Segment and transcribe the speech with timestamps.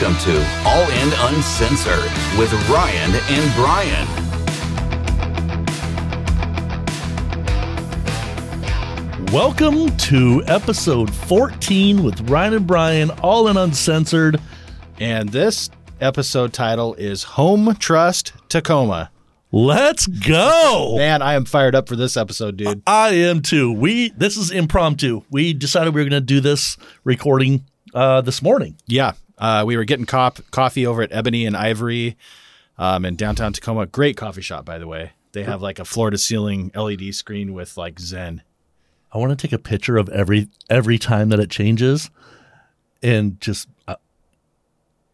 [0.00, 0.32] Welcome to
[0.64, 4.06] All In Uncensored with Ryan and Bryon.
[9.30, 14.40] Welcome to episode 14 with Ryan and Bryon, all in uncensored.
[14.98, 15.68] And this
[16.00, 19.10] episode title is Home Trust Tacoma.
[19.52, 20.94] Let's go.
[20.96, 22.82] Man, I am fired up for this episode, dude.
[22.86, 23.70] I am too.
[23.70, 25.24] We this is impromptu.
[25.30, 28.78] We decided we were going to do this recording uh, this morning.
[28.86, 32.16] Yeah, uh, we were getting cop- coffee over at Ebony and Ivory
[32.78, 33.86] um, in downtown Tacoma.
[33.86, 35.12] Great coffee shop, by the way.
[35.32, 38.42] They have like a floor to ceiling LED screen with like Zen.
[39.12, 42.10] I want to take a picture of every every time that it changes,
[43.02, 43.96] and just uh,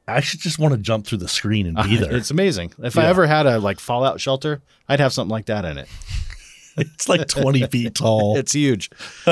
[0.08, 2.14] I should just want to jump through the screen and be there.
[2.14, 2.72] It's amazing.
[2.82, 5.88] If I ever had a like fallout shelter, I'd have something like that in it.
[6.94, 8.36] it's like twenty feet tall.
[8.36, 8.90] It's huge.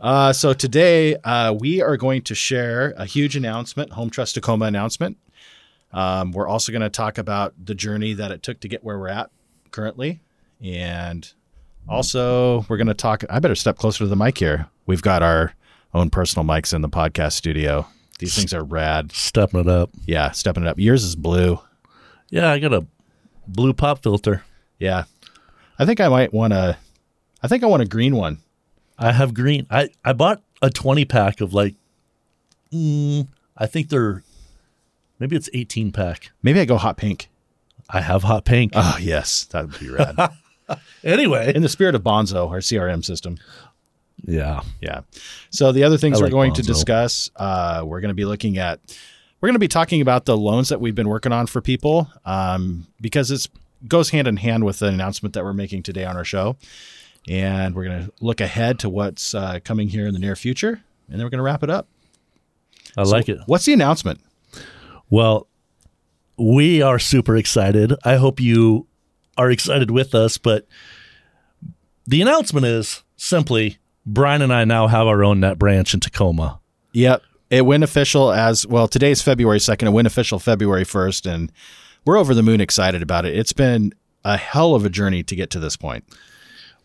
[0.00, 4.66] uh, so today uh, we are going to share a huge announcement, Home Trust Tacoma
[4.66, 5.16] announcement.
[5.92, 8.98] Um, we're also going to talk about the journey that it took to get where
[8.98, 9.30] we're at
[9.70, 10.20] currently,
[10.60, 11.32] and
[11.88, 13.24] also we're going to talk.
[13.30, 14.68] I better step closer to the mic here.
[14.84, 15.54] We've got our
[15.94, 17.86] own personal mics in the podcast studio.
[18.18, 19.12] These things are rad.
[19.12, 19.90] Stepping it up.
[20.06, 20.78] Yeah, stepping it up.
[20.78, 21.60] Yours is blue.
[22.30, 22.86] Yeah, I got a
[23.46, 24.44] blue pop filter.
[24.78, 25.04] Yeah,
[25.78, 26.78] I think I might want to.
[27.42, 28.38] I think I want a green one.
[28.98, 29.66] I have green.
[29.70, 31.74] I, I bought a 20 pack of like,
[32.72, 34.22] mm, I think they're,
[35.18, 36.30] maybe it's 18 pack.
[36.42, 37.28] Maybe I go hot pink.
[37.90, 38.72] I have hot pink.
[38.74, 40.16] Oh yes, that would be rad.
[41.04, 41.52] anyway.
[41.54, 43.38] in the spirit of Bonzo, our CRM system.
[44.24, 44.62] Yeah.
[44.80, 45.02] Yeah.
[45.50, 48.24] So the other things I we're like going to discuss, uh, we're going to be
[48.24, 48.80] looking at,
[49.40, 52.10] we're going to be talking about the loans that we've been working on for people,
[52.24, 53.48] um, because it's
[53.86, 56.56] goes hand in hand with the announcement that we're making today on our show,
[57.28, 60.82] and we're going to look ahead to what's uh, coming here in the near future,
[61.08, 61.88] and then we're going to wrap it up.
[62.96, 63.38] I like it.
[63.46, 64.20] What's the announcement?
[65.10, 65.46] Well,
[66.36, 67.94] we are super excited.
[68.04, 68.86] I hope you
[69.36, 70.66] are excited with us, but
[72.06, 76.60] the announcement is simply Bryon and I now have our own net branch in Tacoma.
[76.92, 77.22] Yep.
[77.50, 78.88] It went official as well.
[78.88, 79.86] Today's February 2nd.
[79.86, 81.52] It went official February 1st, and
[82.06, 83.36] we're over the moon excited about it.
[83.36, 83.92] It's been
[84.24, 86.04] a hell of a journey to get to this point.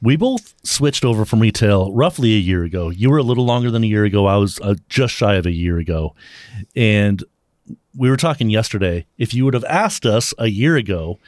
[0.02, 2.90] We both switched over from retail roughly a year ago.
[2.90, 4.26] You were a little longer than a year ago.
[4.26, 6.16] I was uh, just shy of a year ago.
[6.76, 7.24] And
[7.96, 9.06] we were talking yesterday.
[9.20, 11.20] If you would have asked us a year ago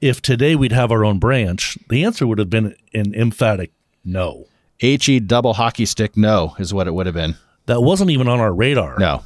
[0.00, 3.72] if today we'd have our own branch, the answer would have been an emphatic
[4.04, 4.46] no.
[4.78, 7.36] HE double hockey stick no is what it would have been.
[7.66, 8.98] That wasn't even on our radar.
[8.98, 9.24] No.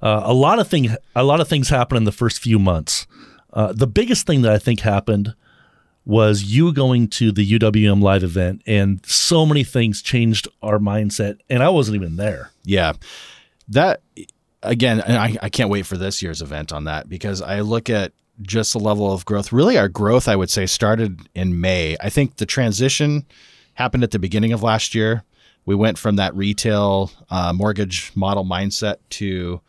[0.00, 3.06] Uh, a lot of thing, a lot of things happened in the first few months.
[3.58, 5.34] Uh, the biggest thing that I think happened
[6.04, 11.40] was you going to the UWM live event, and so many things changed our mindset.
[11.50, 12.52] And I wasn't even there.
[12.62, 12.92] Yeah.
[13.66, 14.00] That
[14.62, 18.12] again, I, I can't wait for this year's event on that because I look at
[18.42, 19.52] just the level of growth.
[19.52, 21.96] Really, our growth, I would say, started in May.
[22.00, 23.26] I think the transition
[23.74, 25.24] happened at the beginning of last year.
[25.66, 29.60] We went from that retail uh, mortgage model mindset to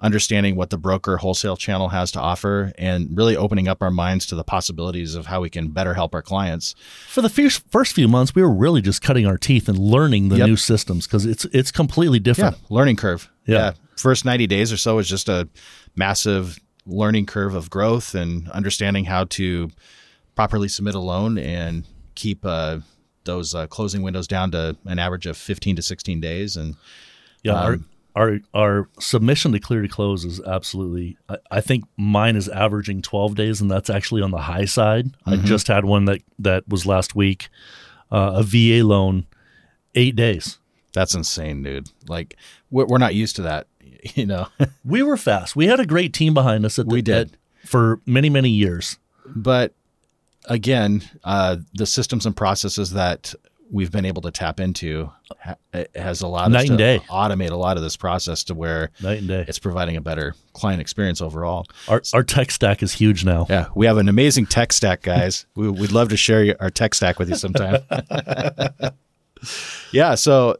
[0.00, 4.26] understanding what the broker wholesale channel has to offer and really opening up our minds
[4.26, 6.74] to the possibilities of how we can better help our clients.
[7.08, 10.28] For the first first few months, we were really just cutting our teeth and learning
[10.28, 10.46] the Yep.
[10.48, 12.56] new systems because it's it's completely Yeah, different.
[12.70, 13.28] learning curve.
[13.46, 13.72] Yeah.
[13.96, 15.48] First 90 days or so is just a
[15.96, 19.70] massive learning curve of growth and understanding how to
[20.36, 21.84] properly submit a loan and
[22.14, 22.78] keep uh,
[23.24, 26.56] those uh, closing windows down to an average of 15 to 16 days.
[26.56, 26.76] And
[27.42, 27.86] Yeah, Um,
[28.18, 31.16] our, our submission to clear to close is absolutely.
[31.28, 35.06] I, I think mine is averaging twelve days, and that's actually on the high side.
[35.26, 37.48] I just had one that that was last week,
[38.12, 39.26] uh, a VA loan,
[39.94, 40.58] eight days.
[40.92, 41.88] that's insane, dude.
[42.08, 42.36] Like,
[42.70, 43.66] we're we're not used to that,
[44.14, 44.48] you know?
[44.84, 45.54] We were fast.
[45.56, 46.78] We had a great team behind us.
[46.78, 47.30] At the, We did.
[47.32, 48.98] at- for many many years.
[49.26, 49.72] but
[50.46, 53.34] again, uh, the systems and processes that
[53.70, 55.10] we've been able to tap into
[55.40, 56.98] ha- it has allowed Night us to and day.
[57.10, 59.44] automate a lot of this process to where Night and day.
[59.46, 61.66] it's providing a better client experience overall.
[61.88, 63.46] Our our tech stack is huge now.
[63.48, 65.46] Yeah, we have an amazing tech stack, guys.
[65.54, 67.82] we, we'd love to share our tech stack with you sometime.
[69.92, 70.56] yeah, so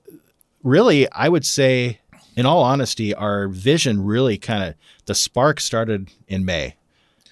[0.62, 2.00] really, I would say,
[2.36, 4.74] in all honesty, our vision really kind of
[5.06, 6.76] the spark started in May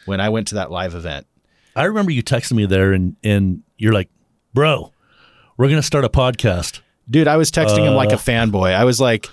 [0.07, 1.27] when I went to that live event.
[1.75, 4.09] I remember you texting me there, and and you're like,
[4.55, 4.93] "Bro,
[5.57, 8.19] we're gonna start a podcast." Dude, I was texting him like a Uh.
[8.19, 8.75] fanboy.
[8.75, 9.29] I was like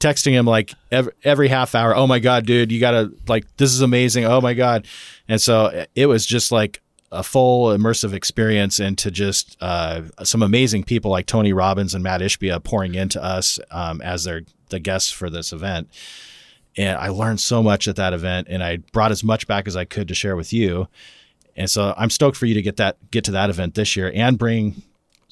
[0.00, 1.94] texting him like every, every half hour.
[1.96, 4.24] Oh my god, dude, you gotta like this is amazing.
[4.24, 4.86] Oh my god,
[5.28, 6.80] and so it was just like
[7.10, 12.20] a full immersive experience into just uh, some amazing people like Tony Robbins and Matt
[12.20, 15.88] Ishbia pouring into us um, as their the guests for this event.
[16.76, 19.74] and I learned so much at that event, and I brought as much back as
[19.74, 20.86] I could to share with you.
[21.56, 24.12] And so I'm stoked for you to get that get to that event this year
[24.14, 24.82] and bring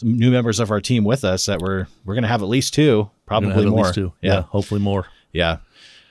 [0.03, 2.75] new members of our team with us that we're we're going to have at least
[2.75, 3.85] two, probably more.
[3.85, 4.13] least two.
[4.21, 4.35] Yeah.
[4.35, 5.07] yeah, hopefully more.
[5.33, 5.59] Yeah.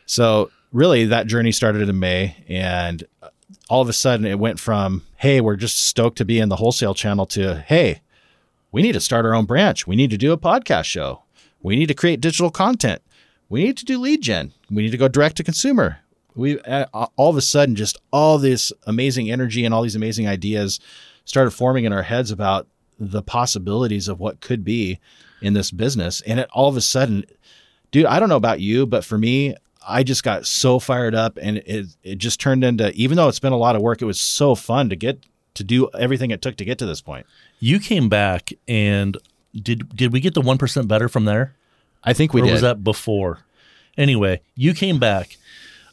[0.06, 3.04] So really, that journey started in May, and
[3.70, 6.58] all of a sudden, it went from "Hey, we're just stoked to be in the
[6.58, 8.02] wholesale channel" to "Hey,
[8.72, 9.88] we need to start our own branch.
[9.88, 11.24] We need to do a podcast show.
[11.62, 13.02] We need to create digital content.
[13.50, 14.54] We need to do lead gen.
[14.70, 16.00] We need to go direct to consumer."
[16.36, 16.86] We uh,
[17.16, 20.82] all of a sudden just all this amazing energy and all these amazing ideas
[21.24, 22.68] started forming in our heads about
[23.00, 25.00] the possibilities of what could be
[25.42, 27.26] in this business, and it all of a sudden
[27.96, 29.56] dude, I don't know about you, but for me,
[29.88, 33.40] I just got so fired up and it, it just turned into, even though it's
[33.40, 36.42] been a lot of work, it was so fun to get to do everything it
[36.42, 37.26] took to get to this point.
[37.60, 39.18] You came back and
[39.54, 41.56] did did we get the one percent better from there?
[42.04, 42.52] I think we or did.
[42.52, 43.40] was that before?
[43.98, 45.38] Anyway, you came back.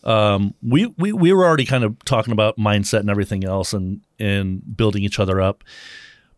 [0.02, 4.00] Um, we, we we were already kind of talking about mindset and everything else and
[4.18, 5.62] and building each other up.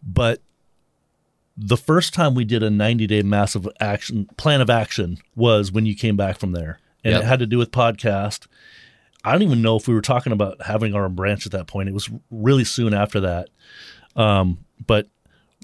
[0.02, 0.42] But
[1.56, 5.86] the first time we did a 90 day massive action plan of action was when
[5.86, 6.78] you came back from there.
[7.04, 7.22] And Yep.
[7.22, 8.46] it had to do with podcast.
[9.24, 11.66] I don't even know if we were talking about having our own branch at that
[11.66, 11.88] point.
[11.88, 13.48] It was really soon after that.
[14.16, 15.08] Um, but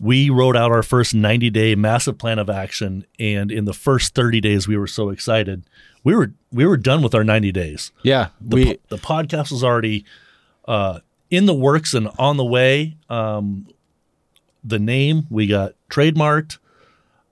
[0.02, 4.14] we wrote out our first 90 day massive plan of action and in the first
[4.14, 5.62] 30 days we were so excited
[6.04, 8.28] we were we were done with our 90 days yeah.
[8.40, 10.06] the, We, po- the podcast was already
[10.66, 11.00] uh,
[11.30, 13.66] in the works and on the way um,
[14.62, 16.58] the name we got trademarked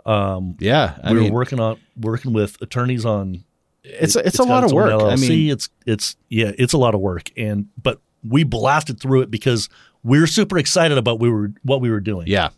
[0.07, 0.99] Um, yeah.
[1.03, 3.45] I we mean, were working on working with attorneys on
[3.85, 5.03] it's, it's, a lot of its work.
[5.03, 9.23] I mean, it's it's yeah, it's a lot of work, and but we blasted through
[9.23, 9.69] it because
[10.03, 12.27] we were super excited about we were what we were doing.
[12.27, 12.51] yeah.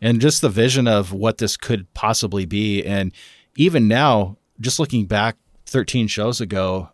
[0.00, 2.84] And just the vision of what this could possibly be.
[2.84, 3.12] And
[3.54, 5.36] even now, just looking back
[5.66, 6.88] 13 shows ago,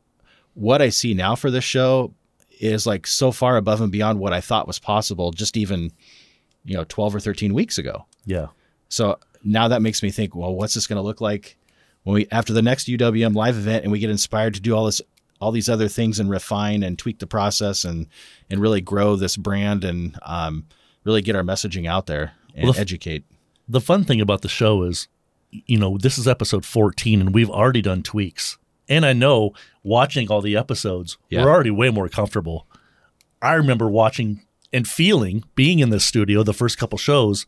[0.53, 2.12] what I see now for this show
[2.61, 5.91] is like so far above and beyond what I thought was possible just even,
[6.64, 8.06] you know, 12 or 13 weeks ago.
[8.25, 8.46] yeah.
[8.90, 11.56] So now that makes me think, well, what's this going to look like
[12.05, 14.87] when we after the next UWM live event and we get inspired to do all
[14.87, 15.02] this
[15.40, 18.06] all these other things and refine and tweak the process and
[18.50, 20.66] and really grow this brand and um,
[21.05, 23.25] really get our messaging out there and Well, the f- educate.
[23.69, 25.06] The fun thing about the show is,
[25.50, 28.56] you know, this is episode 14 and we've already done tweaks.
[28.88, 29.52] And I know
[29.82, 31.44] watching all the episodes, Yeah.
[31.44, 32.66] we're already way more comfortable.
[33.43, 34.40] I remember watching
[34.73, 37.47] and feeling being in this studio the first couple shows.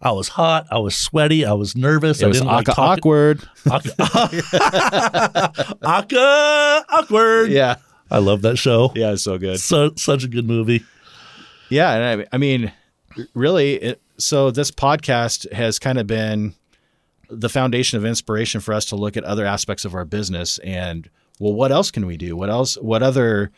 [0.00, 2.20] I was hot, I was sweaty, I was nervous.
[2.20, 3.48] It I was didn't like awk- talking- awkward.
[5.82, 7.50] Aka awkward.
[7.50, 7.76] yeah,
[8.10, 8.92] I love that show.
[8.94, 9.58] yeah, it's so good.
[9.60, 10.84] So such a good movie.
[11.68, 12.72] Yeah, and I, I mean,
[13.34, 16.54] really, it, so this podcast has kind of been
[17.30, 21.10] the foundation of inspiration for us to look at other aspects of our business and
[21.40, 22.36] well, what else can we do?
[22.36, 22.76] What else?
[22.76, 23.50] What other?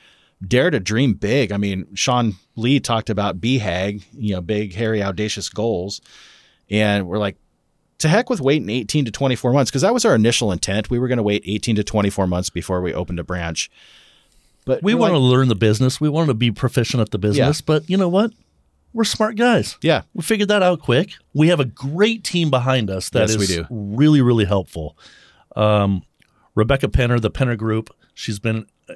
[0.46, 1.52] Dare to dream big.
[1.52, 6.00] I mean, Sean Lee talked about BHAG, you know, big, hairy, audacious goals,
[6.70, 7.36] and we're like,
[7.98, 10.88] to heck with waiting 18 to 24 months because that was our initial intent.
[10.88, 13.70] We were going to wait 18 to 24 months before we opened a branch.
[14.64, 16.00] But We want to like, learn the business.
[16.00, 17.60] We want to be proficient at the business.
[17.60, 18.32] But you know what?
[18.94, 19.76] We're smart guys.
[19.82, 21.12] yeah, We figured that out quick.
[21.34, 23.66] We have a great team behind us that is Yes, we do.
[23.70, 24.96] really, really helpful.
[25.54, 26.02] Um,
[26.54, 28.94] Rebecca Penner, the Penner Group, she's been uh,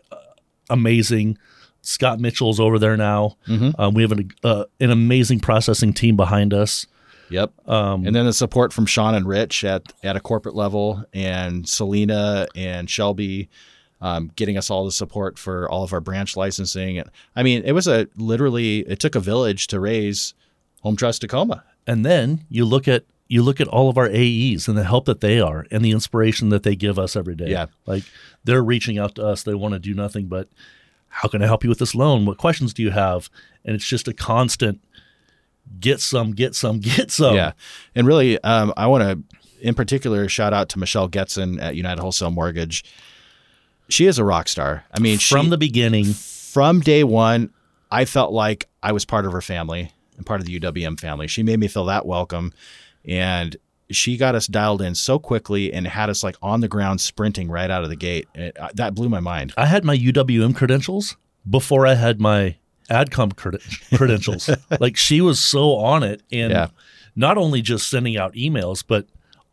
[0.71, 1.39] amazing.
[1.83, 3.37] Scott Mitchell's over there now.
[3.47, 3.79] Mm-hmm.
[3.81, 6.87] Um, we have an, uh, an amazing processing team behind us.
[7.31, 7.53] Yep.
[7.69, 11.69] Um, and then the support from Sean and Rich at at a corporate level, and
[11.69, 13.49] Selena and Shelby,
[14.01, 16.99] um, getting us all the support for all of our branch licensing.
[16.99, 20.35] And I mean, it was a literally it took a village to raise
[20.83, 21.65] Home Trust Tacoma.
[21.87, 25.07] and then you look at you look at all of our AEs and the help
[25.07, 27.49] that they are and the inspiration that they give us every day.
[27.49, 27.67] Yeah.
[27.87, 28.05] Like
[28.45, 29.43] they're reaching out to us.
[29.43, 30.49] They want to do nothing but
[31.09, 32.27] how can I help you with this loan?
[32.27, 33.31] What questions do you have?
[33.65, 34.81] And it's just a constant
[35.79, 37.37] get some, get some, get some.
[37.37, 37.53] Yeah,
[37.95, 42.01] and really, um, I want to in particular shout out to Michelle Getson at United
[42.01, 42.85] Wholesale Mortgage.
[43.89, 44.85] She is a rock star.
[44.93, 47.51] I mean, From she, the beginning, from day one,
[47.91, 51.29] I felt like I was part of her family and part of the UWM family.
[51.29, 52.53] She made me feel that welcome.
[53.07, 53.57] And
[53.91, 57.49] she got us dialed in so quickly and had us like on the ground sprinting
[57.51, 58.29] right out of the gate.
[58.35, 59.53] It, uh, that blew my mind.
[59.57, 61.17] I had my UWM credentials
[61.49, 62.57] before I had my
[62.91, 64.49] AdCom creden- credentials.
[64.81, 66.69] like she was so on it and Yeah.
[67.15, 69.07] not only just sending out emails, but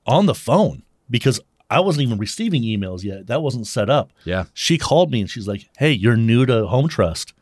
[0.08, 1.40] on the phone because
[1.70, 3.28] I wasn't even receiving emails yet.
[3.28, 4.12] That wasn't set up.
[4.26, 4.46] Yeah.
[4.54, 7.34] She called me and she's like, Hey, you're new to Home Trust,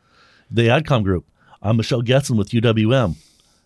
[0.50, 1.26] the AdCom group.
[1.62, 3.16] I'm Michelle Getson with UWM.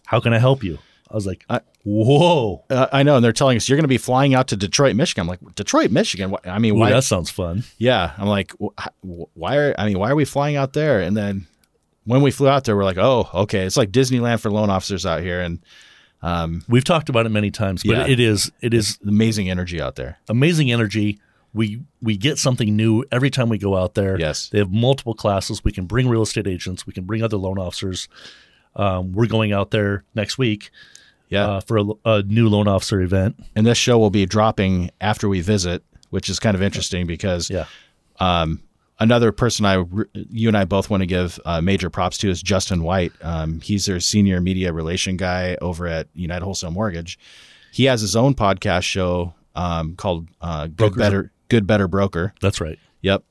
[0.08, 0.80] How can I help you?
[1.10, 2.64] I was like, I, Whoa.
[2.70, 4.96] Uh, I know, and they're telling us you're going to be flying out to Detroit,
[4.96, 5.22] Michigan.
[5.24, 6.32] I'm like, Detroit, Michigan.
[6.32, 6.92] Wh- I mean, Ooh, why?
[6.92, 7.64] that sounds fun.
[7.78, 9.76] yeah, I'm like, wh- why are?
[9.78, 11.02] I mean, why are we flying out there?
[11.02, 11.46] And then
[12.06, 15.06] when we flew out there, we're like, oh, okay, it's like Disneyland for loan officers
[15.06, 15.60] out here, and
[16.22, 18.08] um, We've talked about it many times, but Yeah.
[18.08, 20.20] it is it is amazing energy out there.
[20.30, 21.20] amazing energy.
[21.54, 24.18] We we get something new every time we go out there.
[24.18, 24.48] Yes.
[24.50, 25.64] They have multiple classes.
[25.66, 26.88] We can bring real estate agents.
[26.88, 28.08] We can bring other loan officers.
[28.76, 30.72] Um, we're going out there next week
[31.30, 33.36] Yeah, uh, for a, a new loan officer event.
[33.56, 37.50] and this show will be dropping after we visit, which is kind of interesting because
[37.50, 37.66] Yeah.
[39.00, 42.42] another person I, you and I both want to give uh, major props to is
[42.42, 43.12] Justin White.
[43.22, 47.18] Um, he's their senior media relation guy over at United Wholesale Mortgage.
[47.72, 52.34] He has his own podcast show um, called uh, Good Better Good Better Broker.
[52.42, 52.78] That's right.
[53.02, 53.24] Yep.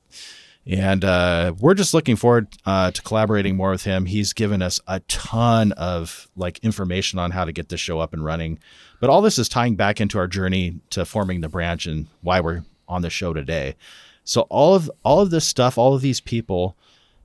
[0.65, 4.05] And uh, we're just looking forward uh, to collaborating more with him.
[4.05, 8.13] He's given us a ton of like information on how to get this show up
[8.13, 8.59] and running.
[9.01, 12.39] But all this is tying back into our journey to forming the branch and why
[12.39, 13.75] we're on the show today.
[14.23, 16.77] So all of all of this stuff, all of these people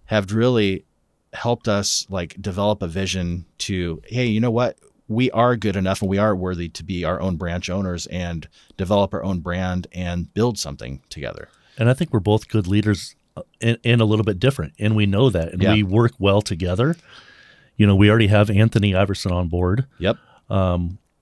[0.06, 0.84] have really
[1.32, 4.78] helped us like develop a vision to hey, you know what?
[5.06, 8.48] We are good enough and we are worthy to be our own branch owners and
[8.76, 11.48] develop our own brand and build something together.
[11.78, 13.14] And I think we're both good leaders
[13.60, 14.72] and, and a little bit different.
[14.78, 15.52] And we know that.
[15.52, 15.72] And Yeah.
[15.74, 16.96] we work well together.
[17.76, 19.86] You know, we already have Anthony Iverson on board.
[19.98, 20.16] Yep.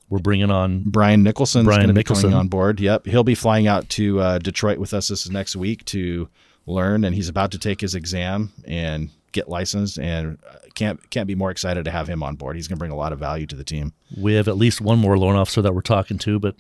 [0.09, 2.33] We're bringing on Brian Nicholson's Brian going to be Nicholson.
[2.33, 2.79] on board.
[2.79, 6.29] Yep, he'll be flying out to uh, Detroit with us this next week to
[6.65, 9.99] learn, and he's about to take his exam and get licensed.
[9.99, 12.55] And uh, can't can't be more excited to have him on board.
[12.55, 13.95] He's going to bring a lot of value to the team.
[14.17, 16.55] we have at least one more loan officer that we're talking to, but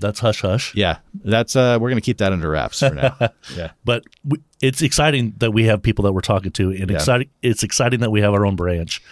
[0.00, 0.74] that's hush hush.
[0.74, 3.16] Yeah, that's uh, we're going to keep that under wraps for now.
[3.56, 6.96] yeah, But we, it's exciting that we have people that we're talking to, and Yeah.
[6.96, 7.28] exciting.
[7.42, 9.02] It's exciting that we have our own branch.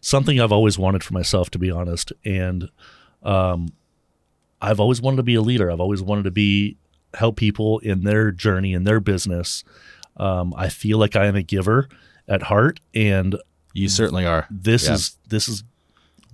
[0.00, 2.68] Something I've always wanted for myself, to be honest, and
[3.22, 3.68] um,
[4.60, 5.70] I've always wanted to be a leader.
[5.70, 6.76] I've always wanted to be
[7.14, 9.64] help people in their journey in their business.
[10.16, 11.88] Um, I feel like I am a giver
[12.28, 13.36] at heart, and
[13.74, 14.46] you certainly are.
[14.50, 14.94] this Yeah.
[14.94, 15.62] is this is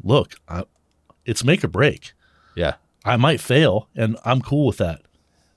[0.03, 0.65] look, I,
[1.25, 2.12] it's make or break.
[2.57, 2.75] Yeah,
[3.05, 5.02] I might fail, and I'm cool with that.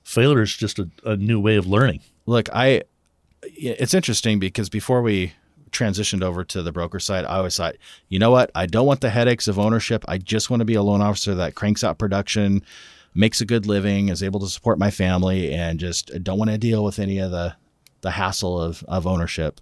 [0.02, 2.00] Failure is just a, a new way of learning.
[2.26, 2.82] look, I
[3.42, 5.32] it's interesting because before we
[5.72, 7.76] transitioned over to the broker side, I always thought,
[8.08, 8.50] you know what?
[8.54, 10.04] I don't want the headaches of ownership.
[10.06, 12.62] I just want to be a loan officer that cranks out production,
[13.14, 16.58] makes a good living, is able to support my family, and just don't want to
[16.58, 17.56] deal with any of the
[18.02, 19.60] the hassle of of ownership.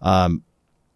[0.00, 0.42] Um,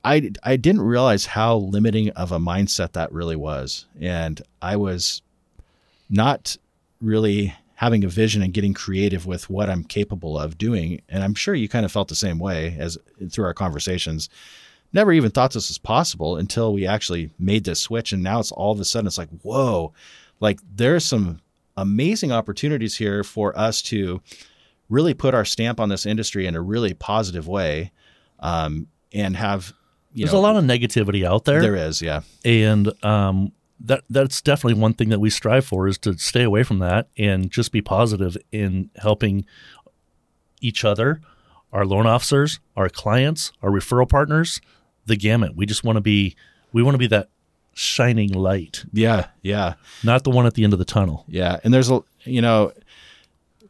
[0.04, 5.22] I I didn't realize how limiting of a mindset that really was, and I was
[6.08, 6.56] not
[7.00, 11.00] really having a vision and getting creative with what I'm capable of doing.
[11.08, 12.98] And I'm sure you kind of felt the same way as
[13.30, 14.28] through our conversations.
[14.92, 18.12] Never even thought this was possible until we actually made this switch.
[18.12, 19.92] And now it's all of a sudden it's like, whoa,
[20.40, 21.40] like there's some
[21.76, 24.20] amazing opportunities here for us to
[24.88, 27.92] really put our stamp on this industry in a really positive way.
[28.40, 29.72] Um, and have,
[30.12, 32.22] you There's know, a lot of negativity out there, there is, yeah.
[32.44, 36.62] and um, that that's definitely one thing that we strive for is to stay away
[36.62, 39.44] from that and just be positive in helping
[40.60, 41.20] each other,
[41.72, 44.60] our loan officers, our clients, our referral partners,
[45.06, 45.54] the gamut.
[45.54, 46.34] We just want to be
[46.72, 47.28] we want to be that
[47.74, 49.26] shining light, Yeah.
[49.42, 49.74] Yeah.
[50.02, 51.24] not the one at the end of the tunnel.
[51.28, 52.72] Yeah, and there's a you know,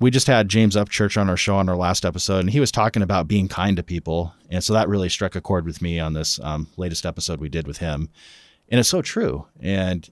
[0.00, 2.72] we just had James Upchurch on our show on our last episode, and he was
[2.72, 6.00] talking about being kind to people, and so that really struck a chord with me
[6.00, 8.08] on this um, latest episode we did with him,
[8.70, 9.46] and it's so true.
[9.60, 10.08] And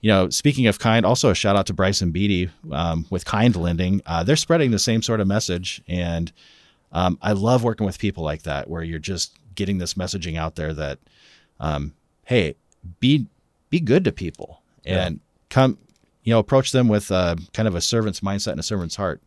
[0.00, 3.56] you know, speaking of kind, also a shout out to Bryson Beatty um, with Kind
[3.56, 4.00] Lending.
[4.06, 6.30] Uh, they're spreading the same sort of message, and
[6.92, 10.54] um, I love working with people like that, where you're just getting this messaging out
[10.54, 10.98] there that,
[11.58, 12.54] um, hey,
[13.00, 13.26] be
[13.70, 15.78] be good to people and come,
[16.22, 19.20] you know, approach them with uh, kind of a servant's mindset and a servant's heart.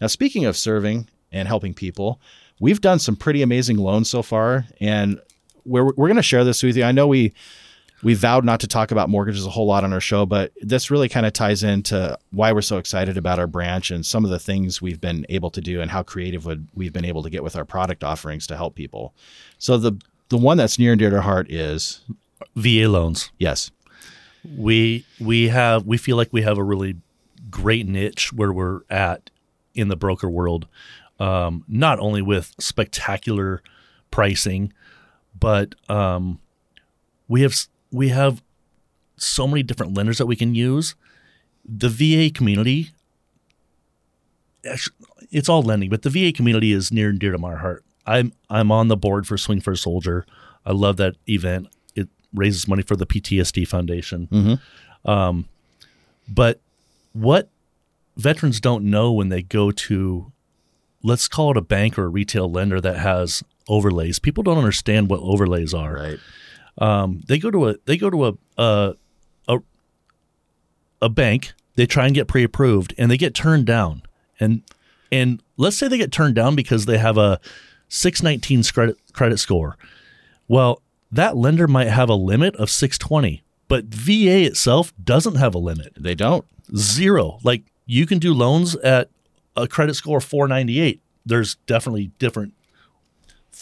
[0.00, 2.20] Now, speaking of serving and helping people,
[2.60, 5.20] we've done some pretty amazing loans so far, and
[5.64, 6.84] we're we're going to share this with you.
[6.84, 7.34] I know we
[8.02, 10.90] we vowed not to talk about mortgages a whole lot on our show, but this
[10.90, 14.30] really kind of ties into why we're so excited about our branch and some of
[14.30, 17.30] the things we've been able to do and how creative would, we've been able to
[17.30, 19.14] get with our product offerings to help people.
[19.58, 19.92] So the
[20.28, 22.00] the one that's near and dear to our heart is
[22.56, 23.30] VA loans.
[23.38, 23.70] yes,
[24.56, 26.96] we we have we feel like we have a really
[27.50, 29.30] great niche where we're at
[29.74, 30.66] in the broker world
[31.20, 33.62] um, not only with spectacular
[34.10, 34.72] pricing
[35.38, 36.40] but um,
[37.28, 37.54] we have
[37.92, 38.42] we have
[39.16, 40.94] so many different lenders that we can use
[41.64, 42.90] the VA community,
[45.30, 48.32] it's all lending but the VA community is near and dear to my heart I'm
[48.48, 50.24] I'm on the board for Swing for a Soldier
[50.64, 54.60] I love that event it raises money for the PTSD Foundation Mhm.
[55.04, 55.48] um,
[56.28, 56.60] But
[57.12, 57.48] what
[58.16, 60.30] veterans don't know when they go to,
[61.02, 64.18] let's call it a bank or a retail lender that has overlays.
[64.18, 65.94] People don't understand what overlays are.
[65.94, 66.18] Right.
[66.78, 68.94] Um, they go to a they go to a a
[69.48, 69.58] a,
[71.00, 71.52] a bank.
[71.74, 74.02] They try and get pre-approved, and they get turned down.
[74.38, 74.62] And
[75.10, 77.40] and let's say they get turned down because they have a
[77.88, 79.76] 619 credit credit score.
[80.48, 85.58] Well, that lender might have a limit of 620, but VA itself doesn't have a
[85.58, 85.92] limit.
[85.96, 86.46] They don't.
[86.76, 87.38] Zero.
[87.42, 89.10] Like you can do loans at
[89.56, 91.00] a credit score of 498.
[91.24, 92.54] There's definitely different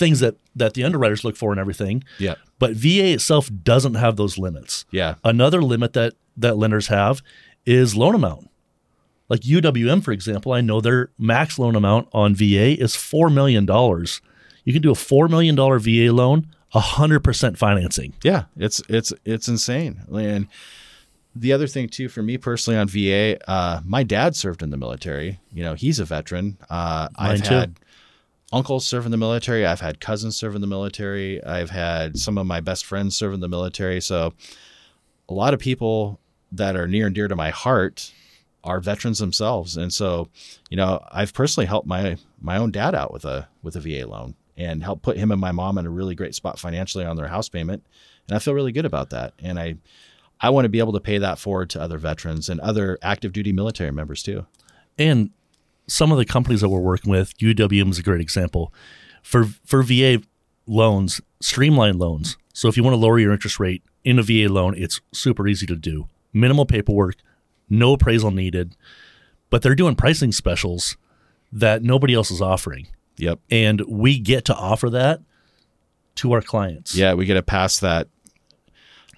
[0.01, 2.03] things that that the underwriters look for and everything.
[2.19, 2.35] Yeah.
[2.59, 4.85] But VA itself doesn't have those limits.
[4.91, 5.15] Yeah.
[5.23, 7.23] Another limit that that lenders have
[7.65, 8.51] is loan amount.
[9.29, 13.65] Like UWM, for example, I know their max loan amount on VA is $4 million.
[14.65, 18.15] You can do a $4 million VA loan, 100% financing.
[18.25, 20.03] Yeah, it's it's it's insane.
[20.13, 20.49] And
[21.37, 24.77] the other thing too, for me personally on VA, uh, my dad served in the
[24.77, 25.39] military.
[25.53, 26.59] You know, he's a veteran.
[26.69, 27.55] Uh, I've too.
[27.55, 27.77] had
[28.53, 29.65] uncles serve in the military.
[29.65, 31.43] I've had cousins serve in the military.
[31.45, 34.01] I've had some of my best friends serve in the military.
[34.01, 34.35] So
[35.29, 36.21] a lot of people
[36.53, 38.13] that are near and dear to my heart
[38.65, 39.77] are veterans themselves.
[39.77, 40.29] And so,
[40.69, 44.07] you know, I've personally helped my my own dad out with a with a VA
[44.07, 47.17] loan and helped put him and my mom in a really great spot financially on
[47.17, 47.85] their house payment.
[48.29, 49.33] And I feel really good about that.
[49.39, 49.77] And I
[50.41, 53.33] I want to be able to pay that forward to other veterans and other active
[53.33, 54.47] duty military members too.
[54.99, 55.31] And
[55.91, 58.73] some of the companies that we're working with, UWM is a great example.
[59.23, 60.23] For for VA
[60.67, 62.37] loans, streamline loans.
[62.53, 65.49] So if you want to lower your interest rate in a VA loan, it's super
[65.49, 66.09] easy to do.
[66.33, 67.17] Minimal paperwork,
[67.69, 68.77] no appraisal needed,
[69.51, 70.97] but they're doing pricing specials
[71.53, 72.87] that nobody else is offering.
[73.17, 73.41] Yep.
[73.51, 75.21] And we get to offer that
[76.17, 76.95] to our clients.
[76.95, 78.09] Yeah, we get to pass that.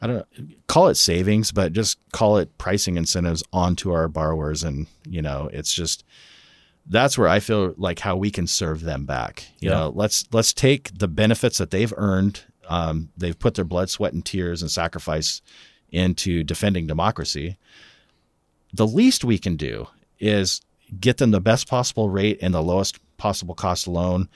[0.00, 4.64] I don't know, call it savings, but just call it pricing incentives onto our borrowers,
[4.64, 6.02] and you know, it's just
[6.86, 9.44] that's where I feel like how we can serve them back.
[9.60, 9.76] You Yeah.
[9.76, 12.40] know, let's let's take the benefits that they've earned.
[12.68, 15.42] Um, they've put their blood, sweat, and tears and sacrifice
[15.90, 17.58] into defending democracy.
[18.72, 19.86] The least we can do
[20.18, 20.60] is
[20.98, 24.28] get them the best possible rate and the lowest possible cost loan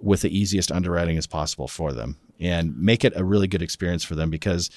[0.00, 4.02] with the easiest underwriting as possible for them and make it a really good experience
[4.04, 4.70] for them because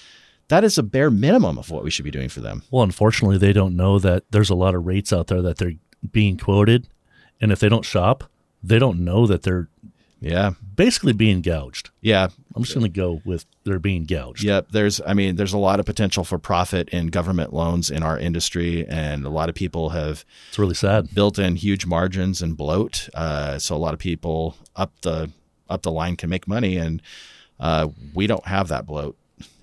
[0.49, 2.63] that is a bare minimum of what we should be doing for them.
[2.71, 5.73] Well, unfortunately, they don't know that there's a lot of rates out there that they're
[6.11, 6.87] being quoted.
[7.41, 8.23] And if they don't shop,
[8.63, 9.67] they don't know that they're
[10.19, 10.51] Yeah.
[10.75, 11.91] basically being gouged.
[12.01, 12.29] Yeah.
[12.55, 14.43] I'm just going to go with they're being gouged.
[14.43, 14.69] Yep.
[14.71, 18.17] There's, I mean, there's a lot of potential for profit in government loans in our
[18.17, 18.87] industry.
[18.87, 21.13] And a lot of people have It's really sad.
[21.13, 23.09] built in huge margins and bloat.
[23.13, 25.29] Uh, so a lot of people up the,
[25.69, 26.77] up the line can make money.
[26.77, 27.01] And
[27.59, 29.15] uh, we don't have that bloat.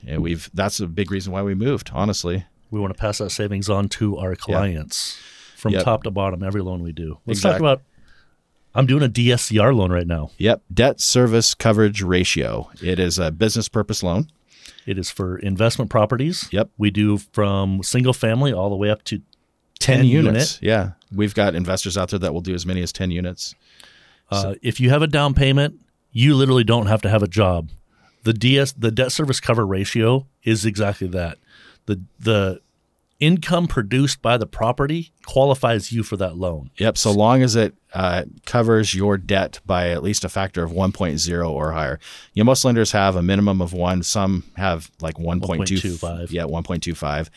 [0.06, 2.44] And we've, that's a big reason why we moved, honestly.
[2.70, 5.18] We want to pass that savings on to our clients
[5.64, 5.84] from Yep.
[5.84, 7.16] top to bottom, every loan we do.
[7.24, 7.82] Let's Exact- talk about.
[8.74, 10.30] I'm doing a DSCR loan right now.
[10.36, 10.62] Yep.
[10.74, 12.70] Debt service coverage ratio.
[12.82, 14.26] It is a business purpose loan.
[14.84, 16.48] It is for investment properties.
[16.52, 16.68] Yep.
[16.76, 19.22] We do from single family all the way up to
[19.78, 20.58] 10, 10 units.
[20.60, 20.90] Yeah.
[21.10, 23.54] We've got investors out there that will do as many as 10 units.
[24.30, 25.80] Uh, if you have a down payment,
[26.12, 27.70] you literally don't have to have a job.
[28.24, 31.38] The DS, the debt service cover ratio, is exactly that.
[31.86, 32.60] the The
[33.20, 36.70] income produced by the property qualifies you for that loan.
[36.78, 36.98] Yep.
[36.98, 41.50] So long as it uh, covers your debt by at least a factor of 1.0
[41.50, 41.98] or higher.
[42.32, 44.02] You know, most lenders have a minimum of one.
[44.02, 45.40] Some have like 1.25.
[46.00, 46.30] 1.25.
[46.30, 47.30] Yeah, 1.25.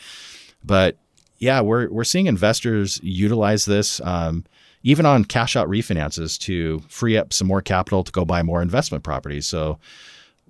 [0.64, 0.98] But
[1.38, 4.44] yeah, we're we're seeing investors utilize this um,
[4.82, 8.62] even on cash out refinances to free up some more capital to go buy more
[8.62, 9.46] investment properties.
[9.46, 9.78] So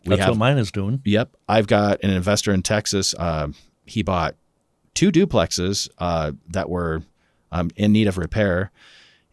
[0.05, 1.03] we That's have what mine is doing.
[1.05, 1.37] Yep.
[1.49, 3.15] I've got an investor in Texas.
[3.15, 3.49] Uh,
[3.85, 4.37] he bought
[4.99, 7.05] two duplexes uh, that were
[7.53, 8.73] um, in need of repair.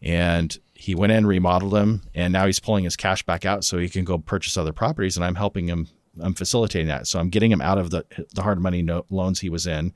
[0.00, 3.76] And he went in, remodeled them, and now he's pulling his cash back out so
[3.76, 5.16] he can go purchase other properties.
[5.16, 5.88] And I'm helping him.
[6.20, 7.08] I'm facilitating that.
[7.08, 9.92] So I'm getting him out of the the hard money no- loans he was in,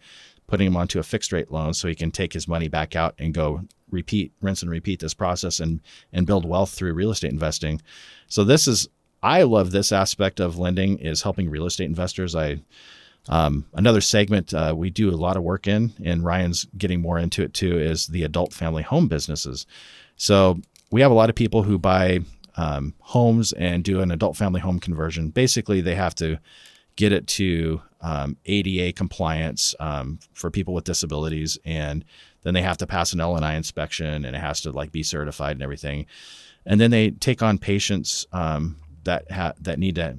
[0.49, 3.15] putting him onto a fixed rate loan so he can take his money back out
[3.19, 5.81] and go repeat, rinse and repeat this process and
[6.13, 7.81] and build wealth through real estate investing.
[8.27, 8.89] So this is
[9.23, 12.35] I love this aspect of lending is helping real estate investors.
[12.35, 12.63] I
[13.31, 17.19] um, another segment uh, we do a lot of work in, and Ryan's getting more
[17.19, 19.67] into it too, is the adult family home businesses.
[20.17, 22.21] So we have a lot of people who buy
[22.57, 25.31] um, homes and do an adult family home conversion.
[25.31, 26.39] Basically, they have to
[26.97, 32.05] get it to um, ADA compliance um, for people with disabilities, and
[32.43, 35.53] then they have to pass an LNI inspection, and it has to like be certified
[35.53, 36.07] and everything.
[36.67, 40.19] And then they take on patients um, that ha- that need to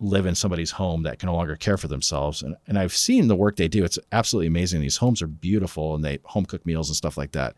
[0.00, 2.42] live in somebody's home that can no longer care for themselves.
[2.42, 3.84] And, and I've seen the work they do.
[3.84, 4.80] It's absolutely amazing.
[4.80, 7.54] These homes are beautiful and they home cook meals and stuff like that.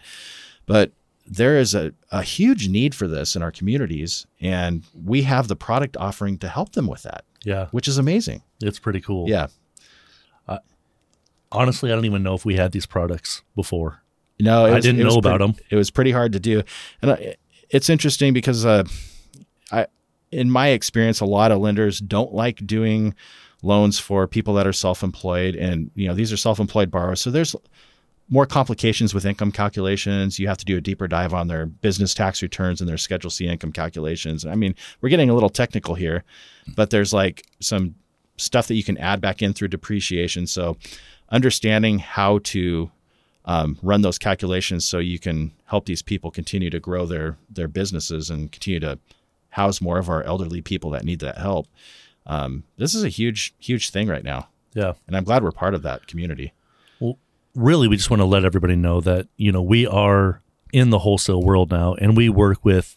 [0.66, 0.92] But
[1.26, 4.26] there is a, a huge need for this in our communities.
[4.40, 8.42] And we have the product offering to help them with that, Yeah, which is amazing.
[8.60, 9.28] it's pretty cool.
[9.28, 9.46] Yeah.
[11.54, 14.02] Honestly, I don't even know if we had these products before.
[14.40, 15.54] No, it I didn't was know about them.
[15.68, 16.62] It was pretty hard to do,
[17.02, 17.36] and I,
[17.68, 18.84] it's interesting because, uh,
[19.70, 19.86] I,
[20.32, 23.14] in my experience, a lot of lenders don't like doing
[23.62, 27.54] loans for people that are self-employed, and you know these are self-employed borrowers, so there's
[28.28, 30.38] more complications with income calculations.
[30.38, 33.30] You have to do a deeper dive on their business tax returns and their Schedule
[33.30, 34.46] C income calculations.
[34.46, 36.24] I mean, we're getting a little technical here,
[36.74, 37.94] but there's like some
[38.38, 40.46] stuff that you can add back in through depreciation.
[40.46, 40.76] So,
[41.28, 42.90] understanding how to
[43.44, 47.68] um, run those calculations so you can help these people continue to grow their their
[47.68, 48.98] businesses and continue to
[49.52, 51.66] house more of our elderly people that need that help.
[52.26, 54.92] Um, this is a huge huge thing right now, Yeah.
[55.06, 56.52] and I'm glad we're part of that community.
[57.00, 57.18] Well,
[57.54, 60.40] really we just want to let everybody know that you know we are
[60.72, 62.96] in the wholesale world now and we work with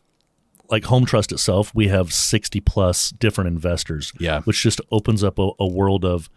[0.69, 4.41] like home trust itself we have 60 plus different investors Yeah.
[4.43, 6.29] which just opens up a, a world of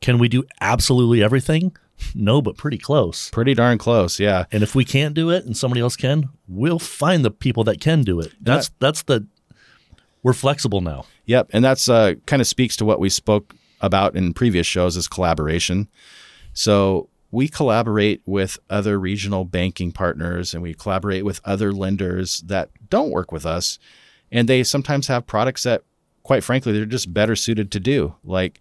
[0.00, 1.76] can we do absolutely everything
[2.14, 4.44] no but pretty close Pretty darn close, yeah.
[4.52, 7.80] and if we can't do it and somebody else can we'll find the people that
[7.80, 9.26] can do it that's that's the
[10.22, 14.16] we're flexible now Yep, and that's uh, kind of speaks to what we spoke about
[14.16, 15.88] in previous shows is collaboration.
[16.54, 22.70] So we collaborate with other regional banking partners, and we collaborate with other lenders that
[22.88, 23.78] don't work with us,
[24.32, 25.82] and they sometimes have products that,
[26.22, 28.14] quite frankly, they're just better suited to do.
[28.24, 28.60] Like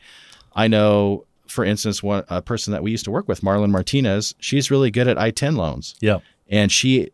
[0.55, 1.24] I know,
[1.55, 4.91] for instance, one a person that we used to work with, Marlon Martinez, she's really
[4.91, 7.09] good at ITIN loans yeah and she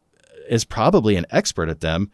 [0.49, 2.11] is probably an expert at them.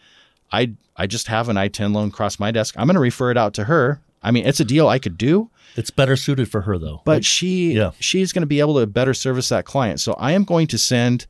[0.52, 2.76] I I just have an ITIN loan cross my desk.
[2.78, 4.02] I'm going to refer it out to her.
[4.22, 7.24] I mean, it's a deal I could do, it's better suited for her though but
[7.24, 7.92] she Yeah.
[8.00, 10.00] she's going to be able to better service that client.
[10.00, 11.28] So I am going to send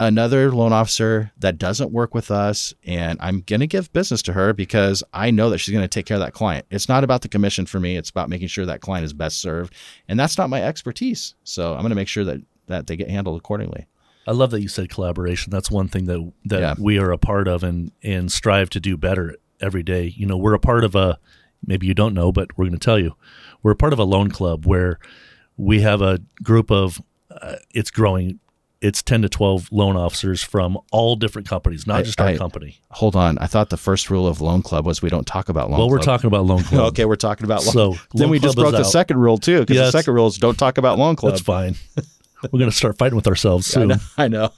[0.00, 4.32] another loan officer that doesn't work with us and I'm going to give business to
[4.32, 6.66] her because I know that she's going to take care of that client.
[6.70, 9.40] It's not about the commission for me, it's about making sure that client is best
[9.40, 9.74] served,
[10.08, 11.34] and that's not my expertise.
[11.44, 13.86] So I'm going to make sure that that they get handled accordingly.
[14.26, 15.50] I love that you said collaboration.
[15.50, 16.74] That's one thing that that Yeah.
[16.78, 20.12] we are a part of and and strive to do better every day.
[20.16, 21.18] You know, we're a part of a
[21.66, 23.16] maybe you don't know, but we're going to tell you.
[23.62, 24.98] We're a part of a loan club where
[25.56, 28.38] we have a group of uh, it's growing.
[28.80, 32.36] It's 10 to 12 loan officers from all different companies, not I- just our I-
[32.36, 32.80] company.
[32.92, 33.36] Hold on.
[33.38, 35.90] I thought the first rule of Loan Club was we don't talk about Loan Well,
[35.90, 36.86] we're talking about loan club.
[36.90, 37.72] okay, we're talking about loan.
[37.72, 38.86] So, then we just broke the out.
[38.86, 39.92] second rule too, because Yes.
[39.92, 41.32] the second rule is don't talk about Loan Club.
[41.32, 41.74] That's fine.
[42.52, 43.88] we're going to start fighting with ourselves I soon.
[43.88, 43.96] know.
[44.16, 44.50] I know.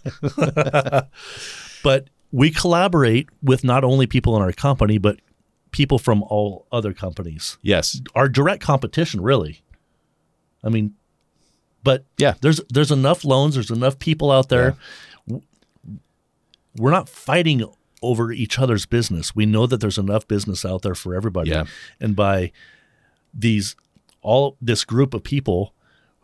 [1.83, 5.19] but we collaborate with not only people in our company, but
[5.73, 7.57] people from all other companies.
[7.63, 8.01] yes.
[8.15, 9.63] Our direct competition, really.
[10.63, 10.95] I mean,
[11.83, 12.35] but Yeah.
[12.41, 14.77] there's there's enough loans, there's enough people out there.
[15.29, 15.43] W-
[16.77, 17.65] We're not fighting
[18.03, 19.35] over each other's business.
[19.37, 21.51] We know that there's enough business out there for everybody.
[21.51, 21.65] Yeah.
[22.01, 22.53] And by
[23.35, 23.77] these
[24.23, 25.75] all this group of people